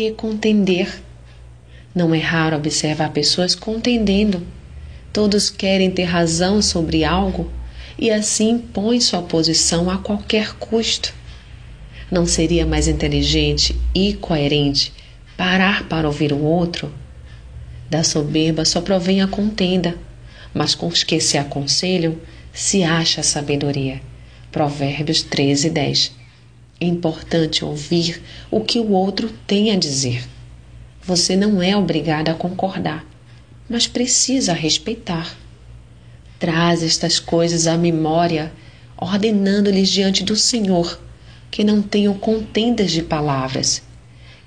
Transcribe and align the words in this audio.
que 0.00 0.12
contender. 0.12 1.02
Não 1.94 2.14
é 2.14 2.18
raro 2.18 2.56
observar 2.56 3.12
pessoas 3.12 3.54
contendendo. 3.54 4.46
Todos 5.12 5.50
querem 5.50 5.90
ter 5.90 6.04
razão 6.04 6.62
sobre 6.62 7.04
algo 7.04 7.50
e 7.98 8.10
assim 8.10 8.52
impõem 8.52 8.98
sua 8.98 9.20
posição 9.20 9.90
a 9.90 9.98
qualquer 9.98 10.54
custo. 10.54 11.12
Não 12.10 12.24
seria 12.24 12.64
mais 12.64 12.88
inteligente 12.88 13.78
e 13.94 14.14
coerente 14.14 14.90
parar 15.36 15.86
para 15.86 16.06
ouvir 16.08 16.32
o 16.32 16.42
outro? 16.42 16.90
Da 17.90 18.02
soberba 18.02 18.64
só 18.64 18.80
provém 18.80 19.20
a 19.20 19.26
contenda, 19.26 19.98
mas 20.54 20.74
com 20.74 20.86
os 20.86 21.04
que 21.04 21.20
se 21.20 21.36
aconselham 21.36 22.16
se 22.54 22.82
acha 22.82 23.20
a 23.20 23.24
sabedoria. 23.24 24.00
Provérbios 24.50 25.22
13, 25.22 25.68
10. 25.68 26.19
É 26.80 26.86
importante 26.86 27.62
ouvir 27.62 28.22
o 28.50 28.60
que 28.60 28.78
o 28.78 28.92
outro 28.92 29.30
tem 29.46 29.70
a 29.70 29.76
dizer. 29.76 30.26
Você 31.02 31.36
não 31.36 31.62
é 31.62 31.76
obrigada 31.76 32.32
a 32.32 32.34
concordar, 32.34 33.04
mas 33.68 33.86
precisa 33.86 34.54
respeitar. 34.54 35.36
Traz 36.38 36.82
estas 36.82 37.20
coisas 37.20 37.66
à 37.66 37.76
memória, 37.76 38.50
ordenando-lhes 38.96 39.90
diante 39.90 40.24
do 40.24 40.34
Senhor 40.34 40.98
que 41.50 41.64
não 41.64 41.82
tenham 41.82 42.14
contendas 42.14 42.92
de 42.92 43.02
palavras, 43.02 43.82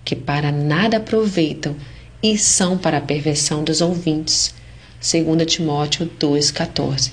que 0.04 0.16
para 0.16 0.52
nada 0.52 0.98
aproveitam 0.98 1.76
e 2.22 2.38
são 2.38 2.78
para 2.78 2.98
a 2.98 3.02
perversão 3.02 3.64
dos 3.64 3.80
ouvintes. 3.80 4.56
2 5.02 5.46
Timóteo 5.46 6.10
2,14 6.20 7.12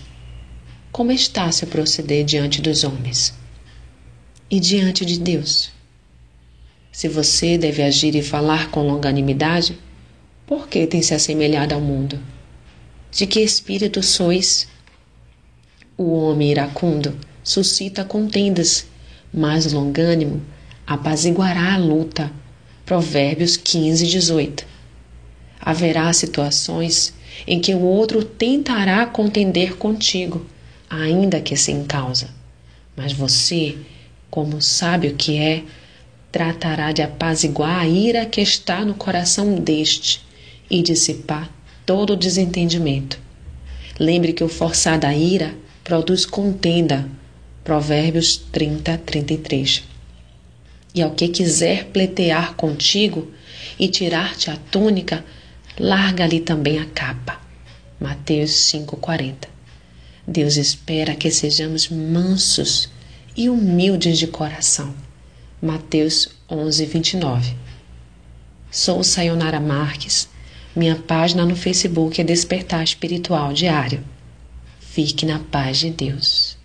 Como 0.92 1.12
está 1.12 1.50
seu 1.50 1.68
proceder 1.68 2.24
diante 2.24 2.62
dos 2.62 2.84
homens? 2.84 3.39
E 4.50 4.58
diante 4.58 5.04
de 5.04 5.18
Deus? 5.18 5.70
Se 6.90 7.08
você 7.08 7.56
deve 7.56 7.82
agir 7.82 8.14
e 8.16 8.22
falar 8.22 8.70
com 8.70 8.86
longanimidade, 8.86 9.78
por 10.46 10.68
que 10.68 10.86
tem 10.86 11.02
se 11.02 11.14
assemelhado 11.14 11.74
ao 11.74 11.80
mundo? 11.80 12.18
De 13.12 13.26
que 13.26 13.40
espírito 13.40 14.02
sois? 14.02 14.66
O 15.96 16.12
homem 16.14 16.50
iracundo 16.50 17.16
suscita 17.44 18.04
contendas 18.04 18.86
mas 19.32 19.72
longânimo 19.72 20.42
apaziguará 20.86 21.74
a 21.74 21.78
luta. 21.78 22.32
Provérbios 22.84 23.56
15, 23.56 24.06
18. 24.06 24.66
Haverá 25.60 26.12
situações 26.12 27.14
em 27.46 27.60
que 27.60 27.72
o 27.72 27.80
outro 27.80 28.24
tentará 28.24 29.06
contender 29.06 29.76
contigo, 29.76 30.44
ainda 30.88 31.40
que 31.40 31.56
sem 31.56 31.84
causa. 31.84 32.30
Mas 32.96 33.12
você, 33.12 33.78
como 34.30 34.62
sabe 34.62 35.08
o 35.08 35.14
que 35.14 35.36
é, 35.36 35.64
tratará 36.30 36.92
de 36.92 37.02
apaziguar 37.02 37.80
a 37.80 37.88
ira 37.88 38.24
que 38.24 38.40
está 38.40 38.84
no 38.84 38.94
coração 38.94 39.56
deste 39.56 40.22
e 40.70 40.82
dissipar 40.82 41.50
todo 41.84 42.12
o 42.12 42.16
desentendimento. 42.16 43.18
Lembre 43.98 44.32
que 44.32 44.44
o 44.44 44.48
forçar 44.48 44.98
da 44.98 45.12
ira 45.12 45.54
produz 45.82 46.24
contenda, 46.24 47.08
Provérbios 47.64 48.36
30, 48.36 48.96
33. 48.98 49.82
E 50.94 51.02
ao 51.02 51.10
que 51.10 51.28
quiser 51.28 51.86
pleitear 51.86 52.54
contigo 52.54 53.30
e 53.78 53.88
tirar-te 53.88 54.50
a 54.50 54.56
túnica, 54.70 55.24
larga-lhe 55.78 56.40
também 56.40 56.78
a 56.78 56.86
capa. 56.86 57.40
Mateus 58.00 58.50
5,40. 58.72 59.48
Deus 60.26 60.56
espera 60.56 61.14
que 61.14 61.30
sejamos 61.30 61.88
mansos 61.88 62.88
e 63.36 63.48
humildes 63.48 64.18
de 64.18 64.26
coração. 64.26 64.94
Mateus 65.62 66.28
11, 66.50 66.86
29. 66.86 67.54
Sou 68.70 69.02
Sayonara 69.04 69.60
Marques. 69.60 70.28
Minha 70.74 70.96
página 70.96 71.44
no 71.44 71.56
Facebook 71.56 72.20
é 72.20 72.24
Despertar 72.24 72.82
Espiritual 72.82 73.52
Diário. 73.52 74.02
Fique 74.78 75.26
na 75.26 75.38
paz 75.38 75.78
de 75.78 75.90
Deus. 75.90 76.56